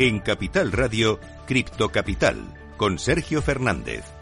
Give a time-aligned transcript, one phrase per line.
[0.00, 2.38] En Capital Radio, Cripto Capital,
[2.78, 4.19] con Sergio Fernández.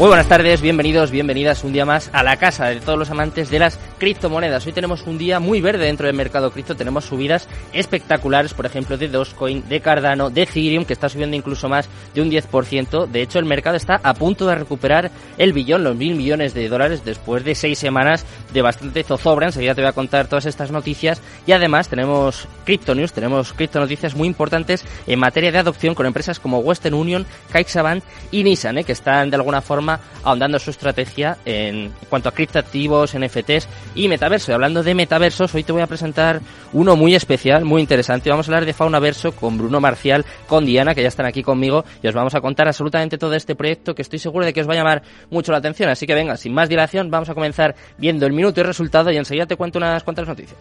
[0.00, 3.50] Muy buenas tardes, bienvenidos, bienvenidas un día más a la casa de todos los amantes
[3.50, 4.66] de las criptomonedas.
[4.66, 8.96] Hoy tenemos un día muy verde dentro del mercado cripto, tenemos subidas espectaculares, por ejemplo,
[8.96, 13.06] de Dogecoin, de Cardano, de Ethereum, que está subiendo incluso más de un 10%.
[13.06, 16.68] De hecho, el mercado está a punto de recuperar el billón, los mil millones de
[16.68, 19.46] dólares, después de seis semanas de bastante zozobra.
[19.46, 21.20] Enseguida te voy a contar todas estas noticias.
[21.46, 26.06] Y además tenemos Crypto News, tenemos cripto noticias muy importantes en materia de adopción con
[26.06, 28.84] empresas como Western Union, CaixaBank y Nissan, ¿eh?
[28.84, 34.50] que están de alguna forma ahondando su estrategia en cuanto a criptoactivos, NFTs y metaverso.
[34.50, 36.40] Y hablando de metaversos, hoy te voy a presentar
[36.72, 38.30] uno muy especial, muy interesante.
[38.30, 41.84] Vamos a hablar de Faunaverso con Bruno Marcial, con Diana, que ya están aquí conmigo,
[42.02, 44.68] y os vamos a contar absolutamente todo este proyecto que estoy seguro de que os
[44.68, 45.88] va a llamar mucho la atención.
[45.90, 49.16] Así que venga, sin más dilación, vamos a comenzar viendo el minuto y resultado y
[49.16, 50.58] enseguida te cuento unas cuantas noticias.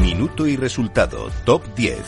[0.00, 1.98] Minuto y resultado, top 10.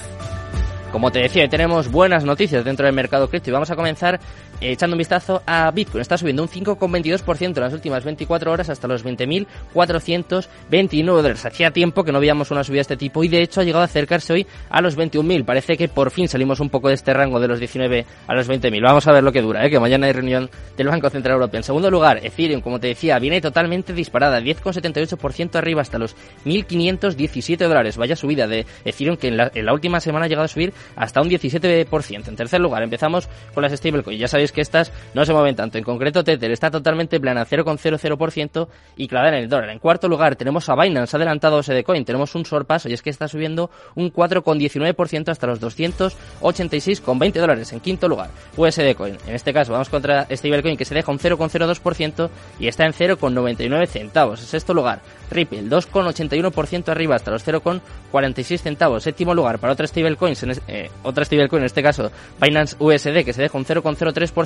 [0.92, 4.18] Como te decía, tenemos buenas noticias dentro del mercado cripto y vamos a comenzar
[4.60, 6.02] echando un vistazo a Bitcoin.
[6.02, 11.44] Está subiendo un 5,22% en las últimas 24 horas hasta los 20.429 dólares.
[11.44, 13.82] Hacía tiempo que no veíamos una subida de este tipo y de hecho ha llegado
[13.82, 15.44] a acercarse hoy a los 21.000.
[15.44, 18.48] Parece que por fin salimos un poco de este rango de los 19 a los
[18.48, 18.82] 20.000.
[18.82, 19.70] Vamos a ver lo que dura, ¿eh?
[19.70, 21.58] que mañana hay reunión del Banco Central Europeo.
[21.58, 27.56] En segundo lugar, Ethereum, como te decía, viene totalmente disparada, 10,78% arriba hasta los 1.517
[27.56, 27.96] dólares.
[27.96, 30.72] Vaya subida de Ethereum que en la, en la, última semana ha llegado a subir
[30.96, 32.28] hasta un 17%.
[32.28, 34.20] En tercer lugar, empezamos con las stablecoins.
[34.20, 35.78] Ya sabéis que estas no se mueven tanto.
[35.78, 39.70] En concreto, Tether está totalmente plana, 0,00% y clavada en el dólar.
[39.70, 42.04] En cuarto lugar, tenemos a Binance adelantado a Coin.
[42.04, 47.72] Tenemos un sorpaso y es que está subiendo un 4,19% hasta los 286,20 dólares.
[47.72, 49.16] En quinto lugar, USD Coin.
[49.26, 53.86] En este caso, vamos contra Stablecoin que se deja un 0,02% y está en 0,99
[53.86, 54.40] centavos.
[54.40, 59.02] En sexto lugar, Ripple, 2,81% arriba hasta los 0,46 centavos.
[59.02, 60.34] Séptimo lugar para otra stablecoin,
[60.68, 62.10] eh, otra stablecoin, en este caso
[62.40, 64.37] Binance USD, que se deja un 0,03%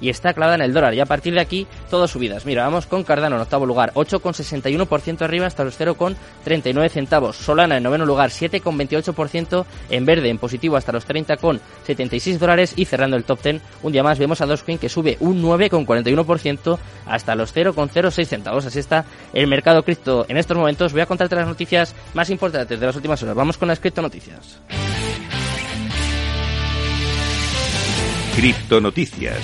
[0.00, 0.94] y está clavada en el dólar.
[0.94, 2.46] Y a partir de aquí, todo subidas.
[2.46, 7.36] Mira, vamos con Cardano en octavo lugar, 8,61% arriba hasta los 0,39 centavos.
[7.36, 12.74] Solana en noveno lugar, 7,28% en verde, en positivo hasta los 30,76 dólares.
[12.76, 16.78] Y cerrando el top 10, un día más vemos a Dogecoin que sube un 9,41%
[17.06, 18.66] hasta los 0,06 centavos.
[18.66, 22.78] Así está el mercado cripto en estos momentos, voy a contarte las noticias más importantes
[22.78, 23.34] de las últimas horas.
[23.34, 24.60] Vamos con las criptonoticias.
[28.34, 29.38] Criptonoticias.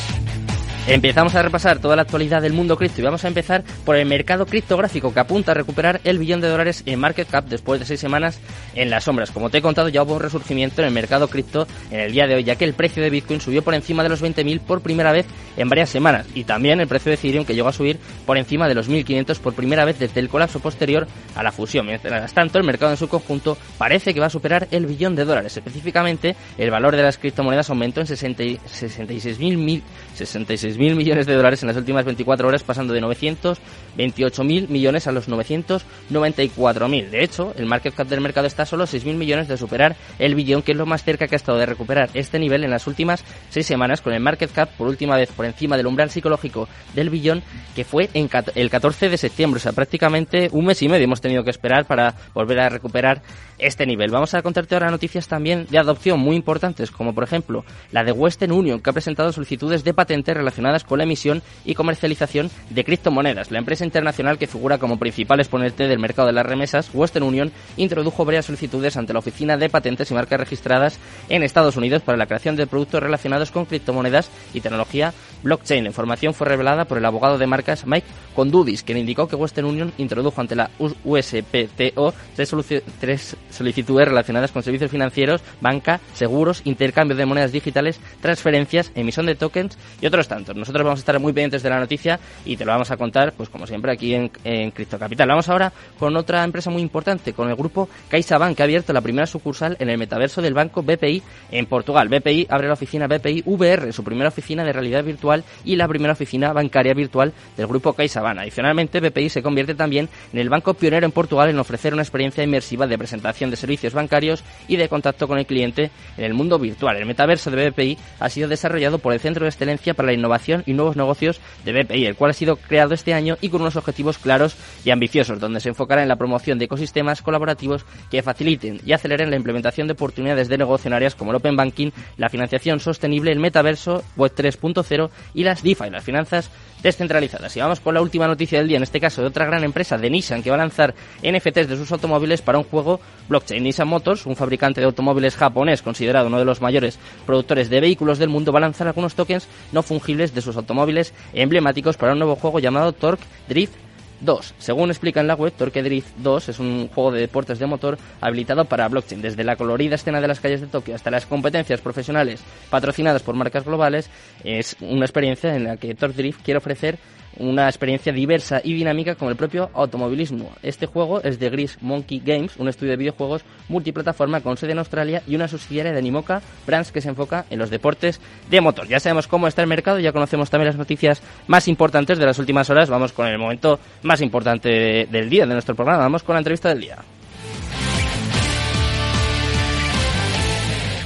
[0.87, 4.07] Empezamos a repasar toda la actualidad del mundo cripto y vamos a empezar por el
[4.07, 7.87] mercado criptográfico que apunta a recuperar el billón de dólares en market cap después de
[7.87, 8.41] seis semanas
[8.75, 9.31] en las sombras.
[9.31, 12.27] Como te he contado, ya hubo un resurgimiento en el mercado cripto en el día
[12.27, 14.81] de hoy, ya que el precio de Bitcoin subió por encima de los 20.000 por
[14.81, 15.27] primera vez
[15.57, 18.67] en varias semanas y también el precio de Ethereum que llegó a subir por encima
[18.67, 21.87] de los 1.500 por primera vez desde el colapso posterior a la fusión.
[21.87, 25.25] Mientras tanto, el mercado en su conjunto parece que va a superar el billón de
[25.25, 25.57] dólares.
[25.57, 29.83] Específicamente, el valor de las criptomonedas aumentó en 66.000
[30.15, 35.07] 66 mil millones de dólares en las últimas 24 horas, pasando de 928 mil millones
[35.07, 37.11] a los 994 mil.
[37.11, 40.35] De hecho, el market cap del mercado está solo 6 mil millones de superar el
[40.35, 42.87] billón, que es lo más cerca que ha estado de recuperar este nivel en las
[42.87, 46.69] últimas seis semanas, con el market cap por última vez por encima del umbral psicológico
[46.95, 47.43] del billón,
[47.75, 49.59] que fue el 14 de septiembre.
[49.59, 53.23] O sea, prácticamente un mes y medio hemos tenido que esperar para volver a recuperar
[53.59, 54.11] este nivel.
[54.11, 58.13] Vamos a contarte ahora noticias también de adopción muy importantes, como por ejemplo la de
[58.13, 62.85] Western Union, que ha presentado solicitudes de patentes relacionadas con la emisión y comercialización de
[62.85, 63.51] criptomonedas.
[63.51, 67.51] La empresa internacional que figura como principal exponente del mercado de las remesas, Western Union,
[67.77, 70.99] introdujo varias solicitudes ante la Oficina de Patentes y Marcas Registradas
[71.29, 75.85] en Estados Unidos para la creación de productos relacionados con criptomonedas y tecnología blockchain.
[75.85, 79.67] La información fue revelada por el abogado de marcas Mike Condudis, quien indicó que Western
[79.67, 87.27] Union introdujo ante la USPTO tres solicitudes relacionadas con servicios financieros, banca, seguros, intercambio de
[87.27, 90.50] monedas digitales, transferencias, emisión de tokens y otros tantos.
[90.55, 93.33] Nosotros vamos a estar muy pendientes de la noticia y te lo vamos a contar,
[93.37, 95.29] pues como siempre, aquí en, en Capital.
[95.29, 99.01] Vamos ahora con otra empresa muy importante, con el grupo CaixaBank, que ha abierto la
[99.01, 102.09] primera sucursal en el metaverso del banco BPI en Portugal.
[102.09, 106.13] BPI abre la oficina BPI VR, su primera oficina de realidad virtual y la primera
[106.13, 108.39] oficina bancaria virtual del grupo CaixaBank.
[108.39, 112.43] Adicionalmente, BPI se convierte también en el banco pionero en Portugal en ofrecer una experiencia
[112.43, 116.59] inmersiva de presentación de servicios bancarios y de contacto con el cliente en el mundo
[116.59, 116.97] virtual.
[116.97, 120.40] El metaverso de BPI ha sido desarrollado por el Centro de Excelencia para la Innovación
[120.67, 123.77] y nuevos negocios de BPI, el cual ha sido creado este año y con unos
[123.77, 128.81] objetivos claros y ambiciosos, donde se enfocará en la promoción de ecosistemas colaborativos que faciliten
[128.85, 132.29] y aceleren la implementación de oportunidades de negocio en áreas como el Open Banking, la
[132.29, 136.51] financiación sostenible, el metaverso, Web 3.0 y las DeFi, las finanzas
[136.83, 137.57] descentralizadas.
[137.57, 139.99] Y vamos con la última noticia del día, en este caso de otra gran empresa,
[139.99, 143.63] de Nissan, que va a lanzar NFTs de sus automóviles para un juego blockchain.
[143.63, 148.19] Nissan Motors, un fabricante de automóviles japonés considerado uno de los mayores productores de vehículos
[148.19, 152.19] del mundo, va a lanzar algunos tokens no fungibles de sus automóviles emblemáticos para un
[152.19, 153.90] nuevo juego llamado Torque Drift
[154.21, 154.55] 2.
[154.59, 157.99] Según explica en la web, Torque Drift 2 es un juego de deportes de motor
[158.21, 159.23] habilitado para blockchain.
[159.23, 163.35] Desde la colorida escena de las calles de Tokio hasta las competencias profesionales patrocinadas por
[163.35, 164.11] marcas globales,
[164.45, 166.99] es una experiencia en la que Torque Drift quiere ofrecer
[167.37, 170.53] una experiencia diversa y dinámica como el propio automovilismo.
[170.63, 174.79] Este juego es de Gris Monkey Games, un estudio de videojuegos multiplataforma con sede en
[174.79, 178.87] Australia y una subsidiaria de Animoca Brands que se enfoca en los deportes de motor.
[178.89, 182.39] Ya sabemos cómo está el mercado, ya conocemos también las noticias más importantes de las
[182.39, 182.91] últimas horas.
[182.91, 186.03] Vamos con el momento más importante del día de nuestro programa.
[186.03, 186.99] Vamos con la entrevista del día.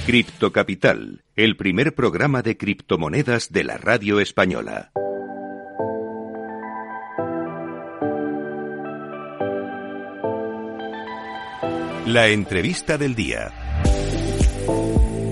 [0.06, 4.90] Cripto Capital, el primer programa de criptomonedas de la radio española.
[12.14, 13.50] La entrevista del día.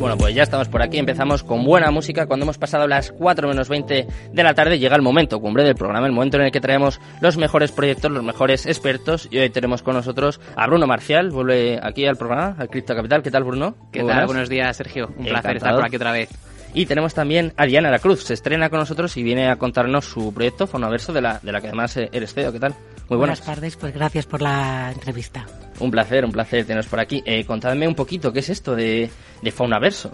[0.01, 2.27] Bueno, pues ya estamos por aquí, empezamos con buena música.
[2.27, 5.77] Cuando hemos pasado las 4 menos 20 de la tarde llega el momento cumbre del
[5.77, 9.29] programa, el momento en el que traemos los mejores proyectos, los mejores expertos.
[9.31, 13.23] Y hoy tenemos con nosotros a Bruno Marcial, vuelve aquí al programa, al Cripto Capital.
[13.23, 13.77] ¿Qué tal, Bruno?
[13.93, 14.27] ¿Qué tal?
[14.27, 15.09] Buenos días, Sergio.
[15.17, 16.31] Un placer estar por aquí otra vez.
[16.75, 20.05] Y tenemos también a Diana La Cruz, se estrena con nosotros y viene a contarnos
[20.05, 22.51] su proyecto Fonaverso, de la, de la que además eres CEO.
[22.51, 22.75] ¿Qué tal?
[23.09, 23.39] Muy buenas.
[23.39, 25.47] buenas tardes, pues gracias por la entrevista.
[25.83, 27.23] Un placer, un placer teneros por aquí.
[27.27, 29.11] Eh, contadme un poquito, ¿qué es esto de,
[29.43, 30.13] de Faunaverso?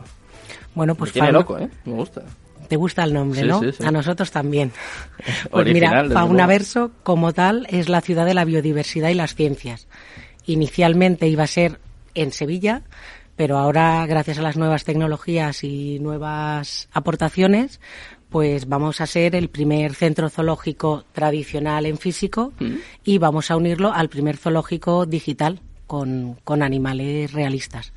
[0.75, 1.11] Bueno, pues...
[1.11, 1.69] Me tiene loco, ¿eh?
[1.85, 2.23] Me gusta.
[2.69, 3.61] Te gusta el nombre, ¿no?
[3.85, 4.73] A nosotros también.
[5.51, 9.89] pues mira, Faunaverso como tal es la ciudad de la biodiversidad y las ciencias.
[10.47, 11.79] Inicialmente iba a ser
[12.15, 12.83] en Sevilla,
[13.37, 17.81] pero ahora gracias a las nuevas tecnologías y nuevas aportaciones,
[18.29, 22.75] pues vamos a ser el primer centro zoológico tradicional en físico mm.
[23.05, 27.93] y vamos a unirlo al primer zoológico digital con, con animales realistas.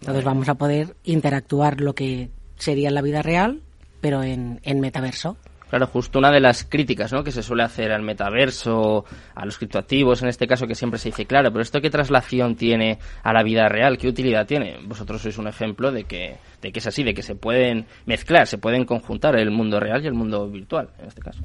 [0.00, 3.62] Entonces vamos a poder interactuar lo que sería en la vida real,
[4.00, 5.36] pero en, en metaverso.
[5.68, 7.22] Claro, justo una de las críticas ¿no?
[7.22, 9.04] que se suele hacer al metaverso,
[9.34, 12.56] a los criptoactivos, en este caso que siempre se dice, claro, pero esto qué traslación
[12.56, 14.78] tiene a la vida real, qué utilidad tiene.
[14.86, 18.46] Vosotros sois un ejemplo de que, de que es así, de que se pueden mezclar,
[18.46, 21.42] se pueden conjuntar el mundo real y el mundo virtual, en este caso.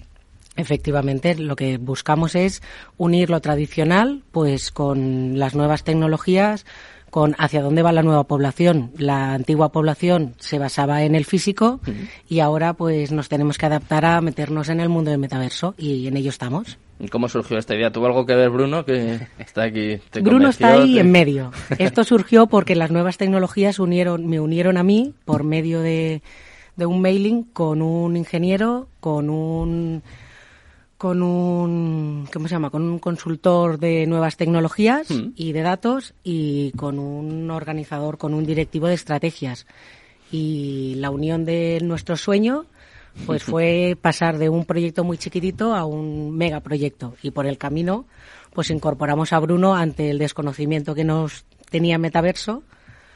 [0.56, 2.62] Efectivamente, lo que buscamos es
[2.98, 6.66] unir lo tradicional, pues con las nuevas tecnologías,
[7.14, 8.90] con hacia dónde va la nueva población.
[8.98, 11.80] La antigua población se basaba en el físico
[12.28, 16.08] y ahora pues nos tenemos que adaptar a meternos en el mundo del metaverso y
[16.08, 16.80] en ello estamos.
[17.12, 17.92] ¿Cómo surgió esta idea?
[17.92, 20.00] ¿Tuvo algo que ver Bruno que está aquí?
[20.24, 21.52] Bruno está ahí en medio.
[21.78, 26.24] Esto surgió porque las nuevas tecnologías unieron, me unieron a mí por medio de,
[26.78, 30.02] de un mailing con un ingeniero, con un
[31.04, 32.70] con un ¿cómo se llama?
[32.70, 35.34] con un consultor de nuevas tecnologías mm.
[35.36, 39.68] y de datos y con un organizador, con un directivo de estrategias.
[40.32, 42.68] Y la unión de nuestro sueño
[43.26, 48.06] pues fue pasar de un proyecto muy chiquitito a un megaproyecto y por el camino
[48.54, 52.64] pues incorporamos a Bruno ante el desconocimiento que nos tenía Metaverso,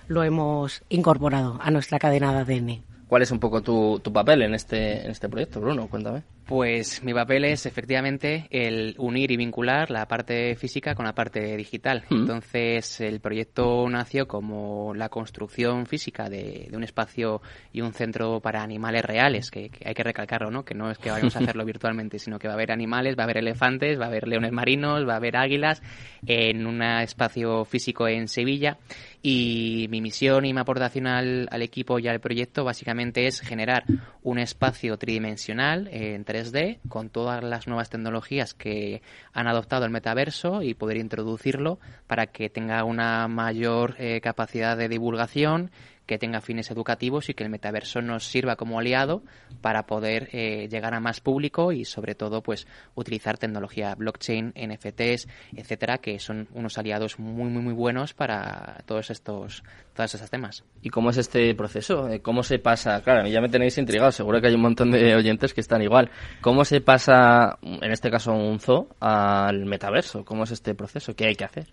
[0.09, 2.83] lo hemos incorporado a nuestra cadena de ADN.
[3.07, 5.87] ¿Cuál es un poco tu, tu papel en este, en este proyecto, Bruno?
[5.87, 6.23] Cuéntame.
[6.47, 11.57] Pues mi papel es efectivamente el unir y vincular la parte física con la parte
[11.57, 12.05] digital.
[12.09, 12.15] Mm.
[12.15, 17.41] Entonces el proyecto nació como la construcción física de, un espacio
[17.73, 20.63] y un centro para animales reales, que, hay que recalcarlo, ¿no?
[20.63, 23.23] Que no es que vayamos a hacerlo virtualmente, sino que va a haber animales, va
[23.23, 25.83] a haber elefantes, va a haber leones marinos, va a haber águilas
[26.25, 28.77] en un espacio físico en Sevilla.
[29.21, 33.83] Y mi misión y mi aportación al, al equipo y al proyecto básicamente es generar
[34.23, 39.01] un espacio tridimensional entre 3D con todas las nuevas tecnologías que
[39.33, 44.89] han adoptado el metaverso y poder introducirlo para que tenga una mayor eh, capacidad de
[44.89, 45.71] divulgación
[46.07, 49.21] que tenga fines educativos y que el metaverso nos sirva como aliado
[49.61, 55.27] para poder eh, llegar a más público y sobre todo pues utilizar tecnología blockchain, NFTs,
[55.55, 59.63] etcétera, que son unos aliados muy muy muy buenos para todos estos
[60.05, 60.63] esos temas.
[60.81, 62.07] ¿Y cómo es este proceso?
[62.09, 63.01] Eh, ¿Cómo se pasa?
[63.01, 65.61] Claro, a mí ya me tenéis intrigado, seguro que hay un montón de oyentes que
[65.61, 66.11] están igual.
[66.41, 70.23] ¿Cómo se pasa, en este caso un zoo, al metaverso?
[70.23, 71.15] ¿Cómo es este proceso?
[71.15, 71.67] ¿Qué hay que hacer?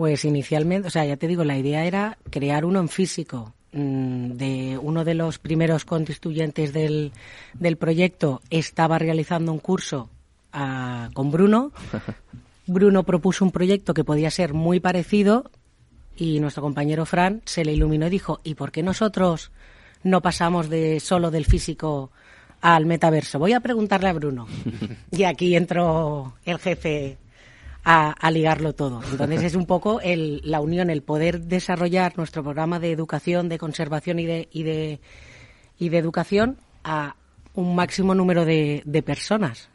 [0.00, 4.30] Pues inicialmente, o sea, ya te digo, la idea era crear uno en físico, mm,
[4.30, 7.12] de uno de los primeros constituyentes del,
[7.52, 10.08] del proyecto estaba realizando un curso
[10.54, 11.72] ah, con Bruno.
[12.66, 15.50] Bruno propuso un proyecto que podía ser muy parecido
[16.16, 19.50] y nuestro compañero Fran se le iluminó y dijo, ¿y por qué nosotros
[20.02, 22.10] no pasamos de solo del físico
[22.62, 23.38] al metaverso?
[23.38, 24.46] Voy a preguntarle a Bruno.
[25.10, 27.18] y aquí entró el jefe
[27.84, 29.00] a, ligarlo todo.
[29.10, 33.58] Entonces es un poco el, la unión, el poder desarrollar nuestro programa de educación, de
[33.58, 35.00] conservación y de, y de,
[35.78, 37.16] y de educación a
[37.54, 39.68] un máximo número de, de personas.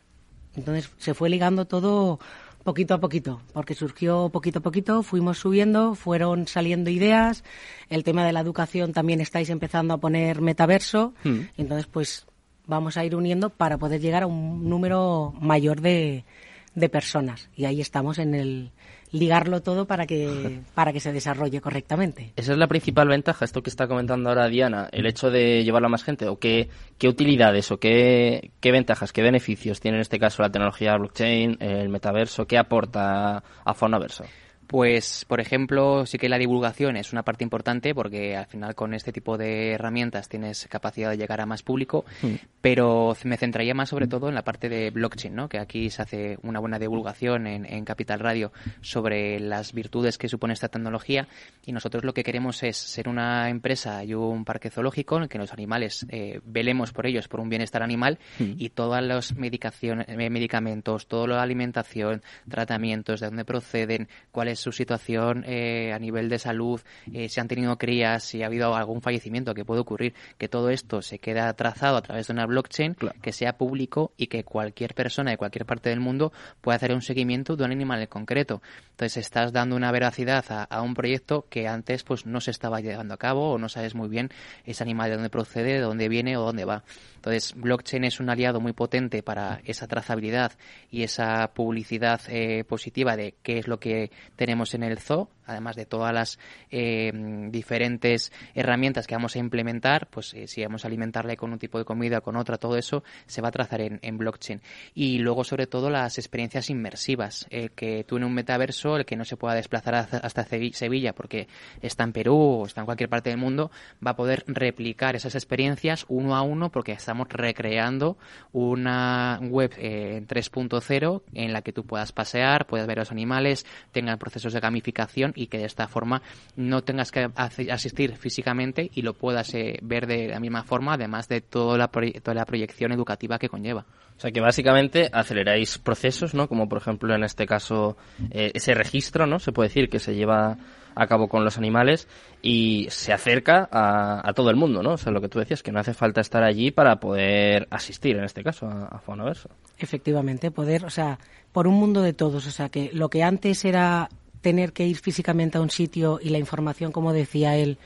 [0.55, 2.19] Entonces se fue ligando todo
[2.63, 7.43] poquito a poquito, porque surgió poquito a poquito, fuimos subiendo, fueron saliendo ideas,
[7.89, 11.41] el tema de la educación también estáis empezando a poner metaverso, hmm.
[11.57, 12.25] entonces pues
[12.65, 16.25] vamos a ir uniendo para poder llegar a un número mayor de,
[16.75, 17.49] de personas.
[17.55, 18.71] Y ahí estamos en el
[19.11, 22.33] ligarlo todo para que, para que se desarrolle correctamente.
[22.35, 25.87] Esa es la principal ventaja, esto que está comentando ahora Diana, el hecho de llevarlo
[25.87, 30.01] a más gente, o qué, qué utilidades o qué, qué ventajas, qué beneficios tiene en
[30.01, 34.25] este caso la tecnología blockchain, el metaverso, qué aporta a Faunaverso.
[34.67, 38.93] Pues, por ejemplo, sí que la divulgación es una parte importante porque al final con
[38.93, 42.35] este tipo de herramientas tienes capacidad de llegar a más público, mm.
[42.61, 45.49] pero me centraría más sobre todo en la parte de blockchain, ¿no?
[45.49, 50.53] que aquí se hace una buena divulgación en, Capital Radio sobre las virtudes que supone
[50.53, 51.27] esta tecnología
[51.65, 55.29] y nosotros lo que queremos es ser una empresa y un parque zoológico en el
[55.29, 58.53] que los animales eh, velemos por ellos, por un bienestar animal mm.
[58.57, 65.43] y todos los eh, medicamentos, toda la alimentación, tratamientos, de dónde proceden, cuáles su situación
[65.45, 66.81] eh, a nivel de salud,
[67.13, 70.69] eh, si han tenido crías, si ha habido algún fallecimiento que puede ocurrir, que todo
[70.69, 74.93] esto se queda trazado a través de una blockchain que sea público y que cualquier
[74.93, 76.31] persona de cualquier parte del mundo
[76.61, 78.61] pueda hacer un seguimiento de un animal en concreto.
[78.91, 83.13] Entonces estás dando una veracidad a, un proyecto que antes pues no se estaba llevando
[83.13, 84.29] a cabo o no sabes muy bien
[84.65, 86.83] ese animal de dónde procede, de dónde viene o dónde va.
[87.15, 90.53] Entonces blockchain es un aliado muy potente para esa trazabilidad
[90.91, 94.11] y esa publicidad eh, positiva de qué es lo que
[94.45, 96.39] tenemos en el zoo, además de todas las
[96.71, 97.11] eh,
[97.49, 101.77] diferentes herramientas que vamos a implementar, pues eh, si vamos a alimentarle con un tipo
[101.77, 104.61] de comida, con otra, todo eso se va a trazar en, blockchain.
[104.93, 109.15] Y luego, sobre todo, las experiencias inmersivas, el que tú en un metaverso, el que
[109.15, 111.47] no se pueda desplazar hasta Sevilla porque
[111.81, 113.71] está en Perú o está en cualquier parte del mundo,
[114.05, 118.17] va a poder replicar esas experiencias uno a uno porque estamos recreando
[118.51, 123.11] una web eh, en 3.0 en la que tú puedas pasear, puedas ver a los
[123.11, 126.21] animales, tengan procesos de gamificación y que de esta forma
[126.55, 131.27] no tengas que asistir físicamente y lo puedas eh, ver de la misma forma, además
[131.27, 133.85] de toda la, toda la proyección educativa que conlleva.
[134.17, 136.47] O sea que básicamente aceleráis procesos, ¿no?
[136.47, 137.97] Como por ejemplo en este caso
[138.31, 139.39] eh, ese registro, ¿no?
[139.39, 140.57] Se puede decir que se lleva
[140.95, 142.07] a cabo con los animales
[142.41, 144.93] y se acerca a, todo el mundo, ¿no?
[144.93, 148.15] O sea, lo que tú decías, que no hace falta estar allí para poder asistir,
[148.15, 149.49] en este caso, a, a Faunaverso.
[149.77, 151.19] Efectivamente, poder, o sea,
[151.51, 154.09] por un mundo de todos, o sea, que lo que antes era
[154.45, 157.79] tener que ir físicamente a un sitio y la información, como decía él,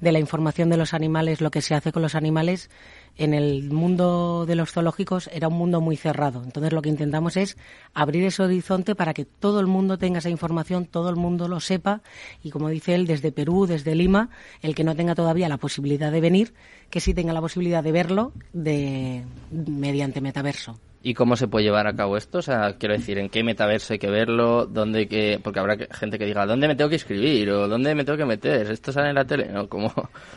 [0.00, 2.70] de la información de los animales, lo que se hace con los animales,
[3.18, 6.42] en el mundo de los zoológicos era un mundo muy cerrado.
[6.42, 7.58] Entonces lo que intentamos es
[7.92, 11.60] abrir ese horizonte para que todo el mundo tenga esa información, todo el mundo lo
[11.60, 12.00] sepa
[12.42, 14.30] y como dice él, desde Perú, desde Lima,
[14.62, 16.54] el que no tenga todavía la posibilidad de venir,
[16.88, 20.80] que sí tenga la posibilidad de verlo de, mediante metaverso.
[21.06, 22.38] ¿Y cómo se puede llevar a cabo esto?
[22.38, 24.66] O sea, quiero decir, ¿en qué metaverso hay que verlo?
[24.66, 25.38] ¿Dónde que...?
[25.40, 27.48] Porque habrá gente que diga, ¿dónde me tengo que inscribir?
[27.52, 28.68] ¿O dónde me tengo que meter?
[28.72, 29.48] ¿Esto sale en la tele?
[29.52, 29.68] ¿No?
[29.68, 29.92] ¿Cómo,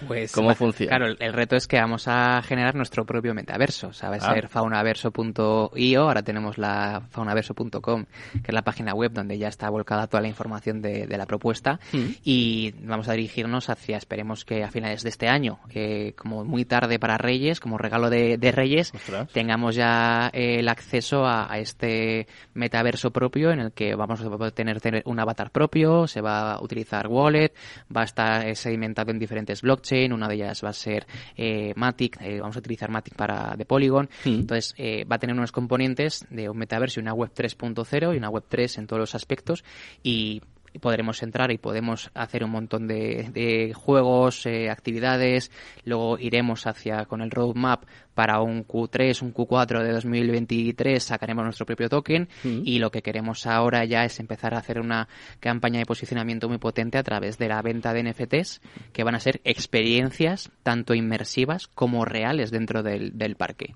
[0.08, 0.96] pues, ¿cómo funciona?
[0.96, 3.88] Claro, el reto es que vamos a generar nuestro propio metaverso.
[3.88, 4.34] O sea, va a ah.
[4.36, 10.06] ser faunaverso.io, ahora tenemos la faunaverso.com, que es la página web donde ya está volcada
[10.06, 11.80] toda la información de, la propuesta.
[11.94, 12.06] Mm.
[12.24, 16.64] Y vamos a dirigirnos hacia, esperemos que a finales de este año, que como muy
[16.64, 18.94] tarde para Reyes, como regalo de, Reyes,
[19.34, 20.30] tengamos ya...
[20.32, 25.20] Eh, el acceso a, este metaverso propio en el que vamos a tener, tener, un
[25.20, 27.54] avatar propio, se va a utilizar wallet,
[27.96, 32.22] va a estar sedimentado en diferentes blockchain, una de ellas va a ser eh, Matic,
[32.22, 34.30] eh, vamos a utilizar Matic para de Polygon, hmm.
[34.30, 38.18] entonces eh, va a tener unos componentes de un metaverso y una web 3.0 y
[38.18, 39.64] una web 3 en todos los aspectos
[40.04, 40.42] y
[40.78, 45.52] podremos entrar y podemos hacer un montón de, juegos, eh, actividades,
[45.86, 47.84] luego iremos hacia con el roadmap
[48.14, 52.62] para un Q3, un Q4 de 2023 sacaremos nuestro propio token mm.
[52.66, 55.08] y lo que queremos ahora ya es empezar a hacer una
[55.40, 58.62] campaña de posicionamiento muy potente a través de la venta de NFTs
[58.92, 63.74] que van a ser experiencias tanto inmersivas como reales dentro del, parque.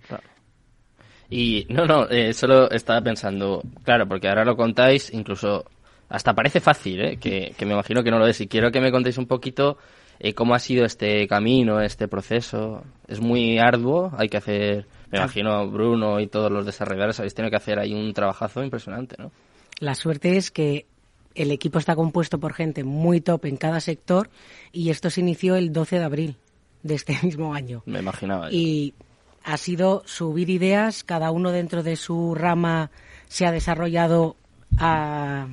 [1.29, 5.65] Y no, no, eh, solo estaba pensando, claro, porque ahora lo contáis, incluso
[6.13, 7.17] hasta parece fácil, ¿eh?
[7.17, 8.39] que, me imagino que no lo es.
[8.39, 9.79] Y quiero que me contéis un poquito
[10.19, 12.83] eh, cómo ha sido este camino, este proceso.
[13.07, 17.49] Es muy arduo, hay que hacer, me imagino, Bruno y todos los desarrolladores habéis tenido
[17.49, 19.31] que hacer ahí un trabajazo impresionante, ¿no?
[19.79, 20.85] La suerte es que
[21.33, 24.29] el equipo está compuesto por gente muy top en cada sector
[24.71, 26.35] y esto se inició el 12 de abril
[26.83, 27.81] de este mismo año.
[27.87, 28.51] Me imaginaba.
[28.51, 28.93] Y
[29.43, 32.91] ha sido subir ideas, cada uno dentro de su rama
[33.29, 34.35] se ha desarrollado
[34.77, 35.47] a,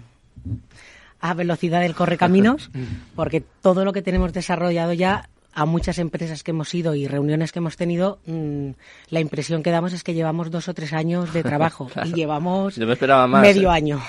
[1.21, 2.71] a velocidad del correcaminos,
[3.15, 7.53] porque todo lo que tenemos desarrollado ya a muchas empresas que hemos ido y reuniones
[7.53, 8.71] que hemos tenido, mm,
[9.11, 12.79] la impresión que damos es que llevamos dos o tres años de trabajo y llevamos
[12.79, 13.75] medio ¿eh?
[13.75, 14.01] año.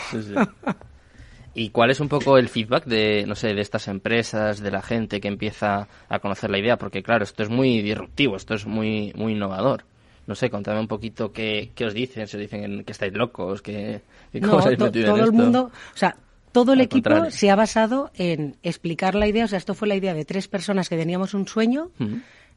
[1.54, 4.82] ¿Y cuál es un poco el feedback de, no sé, de estas empresas, de la
[4.82, 6.78] gente que empieza a conocer la idea?
[6.78, 9.84] Porque claro, esto es muy disruptivo, esto es muy, muy innovador.
[10.32, 13.62] No sé, contame un poquito qué, qué os dicen, si os dicen que estáis locos,
[13.62, 14.00] que,
[14.32, 16.16] no, todo el mundo, o sea,
[16.54, 19.44] todo el equipo se ha basado en explicar la idea.
[19.44, 21.92] O sea, esto fue la idea de tres personas que teníamos un sueño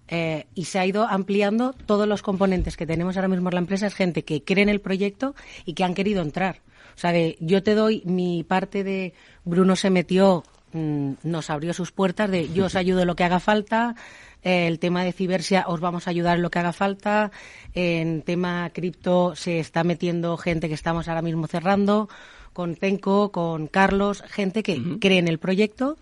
[0.07, 3.61] eh, y se ha ido ampliando todos los componentes que tenemos ahora mismo en la
[3.61, 3.88] empresa.
[3.88, 6.61] Es gente que cree en el proyecto y que han querido entrar.
[6.95, 9.14] O sea, de yo te doy mi parte de
[9.45, 13.25] Bruno se metió, mm, nos abrió sus puertas de yo os ayudo en lo que
[13.25, 13.97] haga falta.
[14.45, 17.33] El tema de cibersia os vamos a ayudar en lo que haga falta.
[17.73, 22.11] En tema cripto se está metiendo gente que estamos ahora mismo cerrando
[22.53, 25.97] con Tenco, con Carlos, gente que cree en el proyecto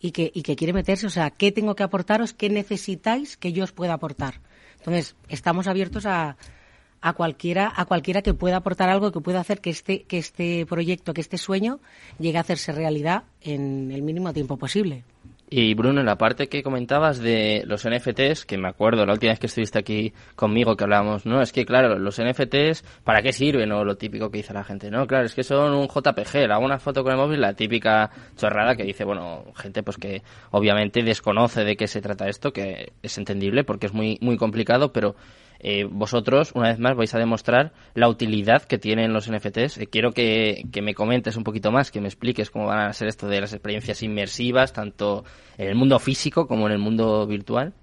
[0.00, 1.08] y que, y que quiere meterse.
[1.08, 2.32] O sea, ¿qué tengo que aportaros?
[2.32, 4.40] ¿Qué necesitáis que yo os pueda aportar?
[4.78, 6.36] Entonces, estamos abiertos a,
[7.00, 10.64] a cualquiera, a cualquiera que pueda aportar algo que pueda hacer que este, que este
[10.64, 11.80] proyecto, que este sueño
[12.20, 15.04] llegue a hacerse realidad en el mínimo tiempo posible.
[15.52, 19.32] Y Bruno, en la parte que comentabas de los NFTs, que me acuerdo la última
[19.32, 23.32] vez que estuviste aquí conmigo que hablábamos, no, es que claro, los NFTs, ¿para qué
[23.32, 23.72] sirven?
[23.72, 26.64] O lo típico que dice la gente, no, claro, es que son un JPG, hago
[26.64, 31.02] una foto con el móvil, la típica chorrada que dice, bueno, gente pues que obviamente
[31.02, 35.16] desconoce de qué se trata esto, que es entendible porque es muy, muy complicado, pero
[35.62, 39.78] eh, vosotros, una vez más, vais a demostrar la utilidad que tienen los NFTs.
[39.78, 42.92] Eh, quiero que, que, me comentes un poquito más, que me expliques cómo van a
[42.92, 45.24] ser esto de las experiencias inmersivas, tanto
[45.58, 47.74] en el mundo físico como en el mundo virtual.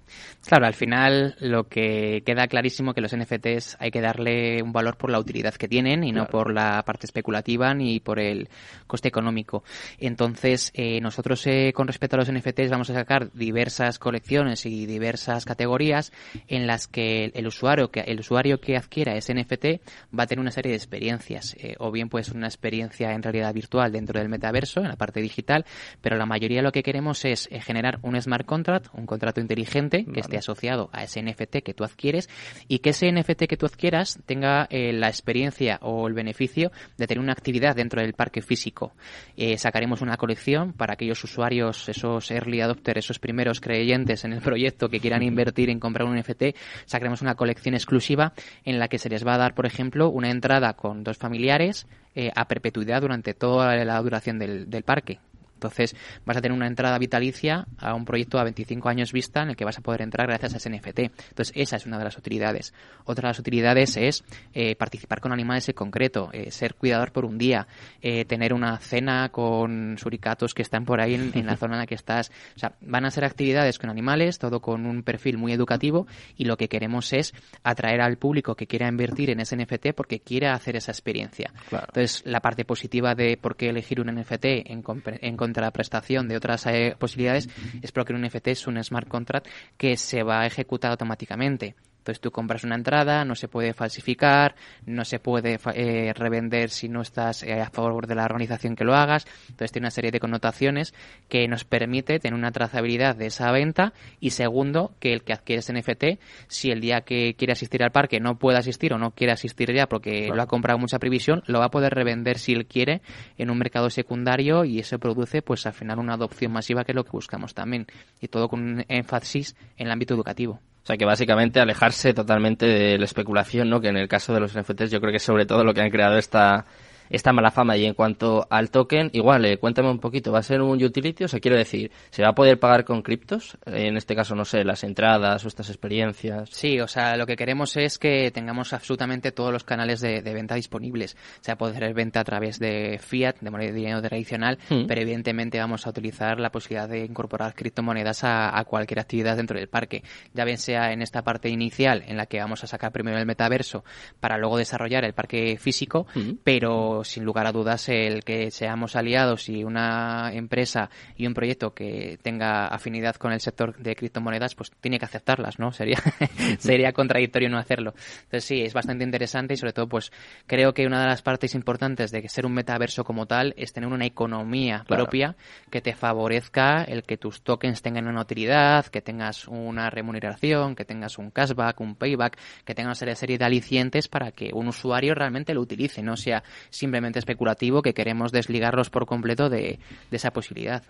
[0.46, 4.96] Claro, al final lo que queda clarísimo que los NFTs hay que darle un valor
[4.96, 8.48] por la utilidad que tienen y no por la parte especulativa ni por el
[8.86, 9.62] coste económico.
[9.98, 14.86] Entonces, eh, nosotros eh, con respecto a los NFTs vamos a sacar diversas colecciones y
[14.86, 16.12] diversas categorías
[16.46, 19.82] en las que el usuario que el usuario que adquiera ese NFT
[20.18, 23.52] va a tener una serie de experiencias, eh, o bien pues una experiencia en realidad
[23.52, 25.66] virtual dentro del metaverso, en la parte digital,
[26.00, 30.20] pero la mayoría lo que queremos es generar un smart contract, un contrato inteligente que
[30.20, 32.28] esté asociado a ese NFT que tú adquieres
[32.68, 37.06] y que ese NFT que tú adquieras tenga eh, la experiencia o el beneficio de
[37.06, 38.92] tener una actividad dentro del parque físico.
[39.36, 44.40] Eh, sacaremos una colección para aquellos usuarios, esos early adopters, esos primeros creyentes en el
[44.40, 46.56] proyecto que quieran invertir en comprar un NFT,
[46.86, 48.32] sacaremos una colección exclusiva
[48.64, 51.86] en la que se les va a dar, por ejemplo, una entrada con dos familiares
[52.14, 55.20] eh, a perpetuidad durante toda la duración del, del parque.
[55.58, 59.50] Entonces vas a tener una entrada vitalicia a un proyecto a 25 años vista en
[59.50, 60.98] el que vas a poder entrar gracias a ese NFT.
[61.30, 62.72] Entonces esa es una de las utilidades.
[63.04, 67.24] Otra de las utilidades es eh, participar con animales en concreto, eh, ser cuidador por
[67.24, 67.66] un día,
[68.00, 71.86] eh, tener una cena con suricatos que están por ahí en, la zona en la
[71.86, 72.30] que estás.
[72.54, 76.44] O sea, van a ser actividades con animales, todo con un perfil muy educativo y
[76.44, 80.54] lo que queremos es atraer al público que quiera invertir en ese NFT porque quiera
[80.54, 81.52] hacer esa experiencia.
[81.70, 86.36] Entonces la parte positiva de por qué elegir un NFT en, en la prestación de
[86.36, 87.48] otras eh, posibilidades,
[87.82, 91.74] es porque un NFT es un smart contract que se va a ejecutar automáticamente.
[92.08, 94.54] Entonces tú compras una entrada, no se puede falsificar,
[94.86, 98.84] no se puede eh, revender si no estás eh, a favor de la organización que
[98.84, 99.26] lo hagas.
[99.50, 100.94] Entonces tiene una serie de connotaciones
[101.28, 105.60] que nos permite tener una trazabilidad de esa venta y segundo, que el que adquiere
[105.60, 109.10] ese NFT, si el día que quiere asistir al parque no puede asistir o no
[109.10, 112.54] quiere asistir ya porque lo ha comprado mucha previsión, lo va a poder revender si
[112.54, 113.02] él quiere
[113.36, 116.96] en un mercado secundario y eso produce pues al final una adopción masiva que es
[116.96, 117.86] lo que buscamos también
[118.18, 120.62] y todo con un énfasis en el ámbito educativo.
[120.88, 123.78] Sea que básicamente alejarse totalmente de la especulación, ¿no?
[123.78, 125.90] Que en el caso de los NFTs yo creo que sobre todo lo que han
[125.90, 126.64] creado esta
[127.10, 127.76] esta mala fama.
[127.76, 131.24] Y en cuanto al token, igual, eh, cuéntame un poquito, ¿va a ser un utility?
[131.24, 133.58] O sea, quiero decir, ¿se va a poder pagar con criptos?
[133.66, 136.50] En este caso, no sé, las entradas o estas experiencias.
[136.50, 140.54] Sí, o sea, lo que queremos es que tengamos absolutamente todos los canales de, venta
[140.54, 141.16] disponibles.
[141.40, 144.86] O sea, poder venta a través de fiat, de moneda de dinero tradicional, hmm.
[144.86, 149.68] pero evidentemente vamos a utilizar la posibilidad de incorporar criptomonedas a, cualquier actividad dentro del
[149.68, 150.02] parque.
[150.34, 153.24] Ya bien sea en esta parte inicial, en la que vamos a sacar primero el
[153.26, 153.84] metaverso
[154.20, 156.32] para luego desarrollar el parque físico, hmm.
[156.44, 161.34] pero pero sin lugar a dudas el que seamos aliados y una empresa y un
[161.34, 165.70] proyecto que tenga afinidad con el sector de criptomonedas, pues tiene que aceptarlas, ¿no?
[165.70, 165.98] Sería,
[166.58, 167.94] sería contradictorio no hacerlo.
[168.24, 170.10] Entonces sí, es bastante interesante y sobre todo pues
[170.46, 173.88] creo que una de las partes importantes de ser un metaverso como tal es tener
[173.88, 175.36] una economía propia
[175.70, 180.84] que te favorezca el que tus tokens tengan una utilidad, que tengas una remuneración, que
[180.84, 185.14] tengas un cashback, un payback, que tengas una serie de alicientes para que un usuario
[185.14, 189.78] realmente lo utilice, no sea simplemente especulativo que queremos desligarlos por completo de,
[190.10, 190.82] esa posibilidad.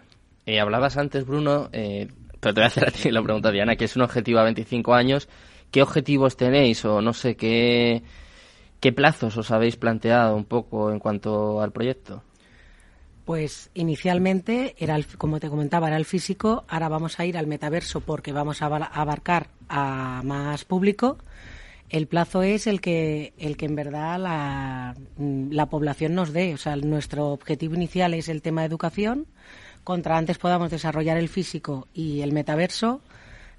[0.47, 2.09] Eh, hablabas antes, Bruno, eh,
[2.41, 4.45] pero te voy a hacer a ti la pregunta, Diana, que es un objetivo a
[4.45, 5.29] 25 años.
[5.71, 8.03] ¿Qué objetivos tenéis o no sé qué,
[8.81, 12.23] qué plazos os habéis planteado un poco en cuanto al proyecto?
[13.29, 16.65] Pues inicialmente era, como te comentaba, era el físico.
[16.67, 21.19] Ahora vamos a ir al metaverso porque vamos a abarcar a más público
[21.91, 26.55] el plazo es el que, el que en verdad la, la población nos dé.
[26.55, 29.27] O sea, nuestro objetivo inicial es el tema de educación.
[29.85, 33.01] Contra antes podamos desarrollar el físico y el metaverso,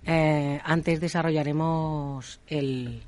[0.05, 3.01] eh, antes desarrollaremos el,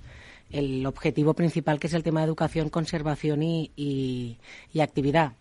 [0.50, 4.38] el objetivo principal, que es el tema de educación, conservación y, y,
[4.74, 5.34] y actividad.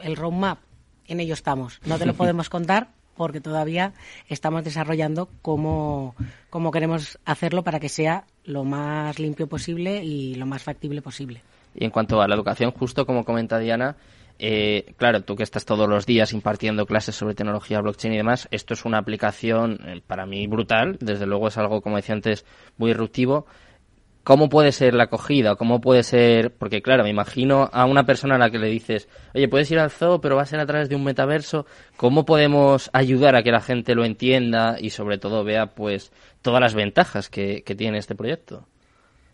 [0.00, 0.58] El roadmap,
[1.06, 1.80] en ello estamos.
[1.86, 3.92] No te lo podemos contar, porque todavía
[4.28, 6.14] estamos desarrollando cómo,
[6.48, 11.42] cómo queremos hacerlo para que sea lo más limpio posible y lo más factible posible.
[11.74, 13.96] Y en cuanto a la educación, justo como comenta Diana,
[14.38, 18.48] eh, claro, tú que estás todos los días impartiendo clases sobre tecnología blockchain y demás,
[18.52, 20.96] esto es una aplicación eh, para mí brutal.
[21.00, 22.44] Desde luego es algo, como decía antes,
[22.76, 23.46] muy disruptivo.
[24.28, 25.56] ¿Cómo puede ser la acogida?
[25.56, 26.52] ¿Cómo puede ser...?
[26.52, 29.78] Porque, claro, me imagino a una persona a la que le dices, oye, puedes ir
[29.78, 31.64] al zoo, pero va a ser a través de un metaverso.
[31.96, 36.12] ¿Cómo podemos ayudar a que la gente lo entienda y, sobre todo, vea, pues,
[36.42, 38.68] todas las ventajas que, tiene este proyecto?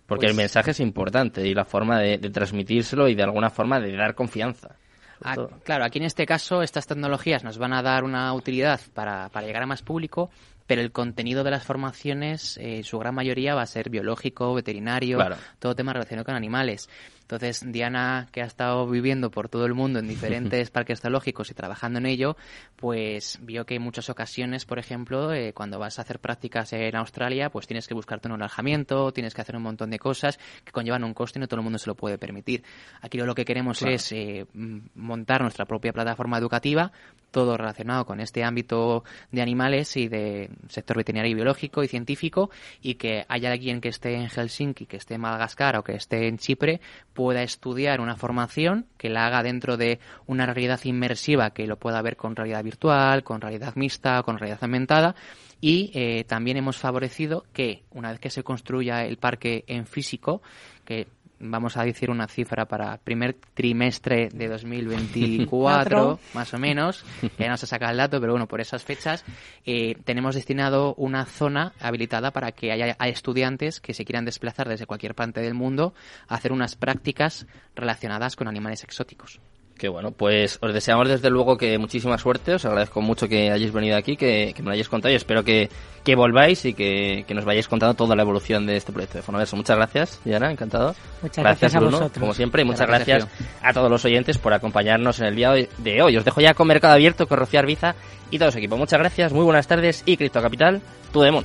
[0.07, 3.81] Porque el pues mensaje es importante y la forma de, transmitírselo y, de alguna forma,
[3.81, 4.77] de dar confianza.
[5.25, 9.29] Ah, claro, aquí en este caso estas tecnologías nos van a dar una utilidad para,
[9.31, 10.31] para llegar a más público,
[10.67, 15.19] pero el contenido de las formaciones, eh, su gran mayoría va a ser biológico, veterinario,
[15.59, 16.89] todo tema relacionado con animales.
[17.25, 21.55] Entonces, Diana, que ha estado viviendo por todo el mundo en diferentes parques zoológicos y
[21.55, 22.37] trabajando en ello,
[22.77, 26.95] pues vio que en muchas ocasiones, por ejemplo, eh, cuando vas a hacer prácticas en
[26.97, 30.73] Australia, pues tienes que buscarte un alojamiento, tienes que hacer un montón de cosas que
[30.73, 32.63] conllevan un coste y no todo el mundo se lo puede permitir.
[33.01, 36.93] Aquí lo que queremos es eh, montar nuestra propia plataforma educativa,
[37.31, 42.51] todo relacionado con este ámbito de animales y de sector veterinario y biológico y científico,
[42.81, 46.29] y que haya alguien que esté en Helsinki, que esté en Madagascar o que esté
[46.29, 46.81] en Chipre,
[47.15, 52.03] pueda estudiar una formación que la haga dentro de una realidad inmersiva que lo pueda
[52.03, 55.15] ver con realidad virtual, con realidad mixta, con realidad aumentada.
[55.61, 60.43] Y eh, también hemos favorecido que una vez que se construya el parque en físico,
[60.85, 61.07] que
[61.51, 67.05] vamos a decir una cifra para primer trimestre de 2024, más o menos,
[67.37, 69.25] que no se saca el dato, pero bueno, por esas fechas,
[69.65, 74.87] eh, tenemos destinado una zona habilitada para que haya estudiantes que se quieran desplazar desde
[74.87, 75.95] cualquier parte del mundo
[76.29, 79.41] a hacer unas prácticas relacionadas con animales exóticos.
[79.77, 83.73] Qué bueno, pues os deseamos desde luego que muchísima suerte, os agradezco mucho que hayáis
[83.73, 85.69] venido aquí, que, me lo hayáis contado y espero que,
[86.15, 89.57] volváis y que, nos vayáis contando toda la evolución de este proyecto de Fonoverso.
[89.57, 90.95] Muchas gracias, Diana, encantado.
[91.23, 93.27] Muchas gracias, a Bruno, como siempre, y muchas gracias,
[93.63, 96.17] a todos los oyentes por acompañarnos en el día de hoy.
[96.17, 97.97] Os dejo ya con Mercado Abierto, con Rocío Arbiza
[98.31, 98.77] y todo su equipo.
[98.77, 100.83] Muchas gracias, muy buenas tardes y Cripto Capital,
[101.13, 101.45] tu demon.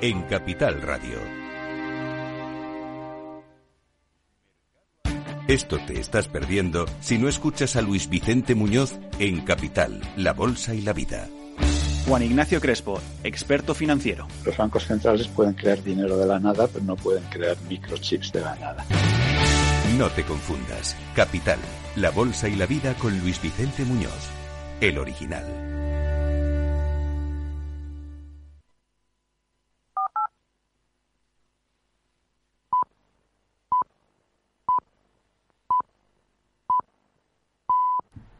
[0.00, 1.18] en Capital Radio.
[5.46, 10.74] Esto te estás perdiendo si no escuchas a Luis Vicente Muñoz en Capital, La Bolsa
[10.74, 11.28] y la Vida.
[12.06, 14.26] Juan Ignacio Crespo, experto financiero.
[14.44, 18.40] Los bancos centrales pueden crear dinero de la nada, pero no pueden crear microchips de
[18.40, 18.84] la nada.
[19.98, 20.96] No te confundas.
[21.14, 21.58] Capital,
[21.96, 24.30] La Bolsa y la Vida con Luis Vicente Muñoz,
[24.80, 25.83] el original.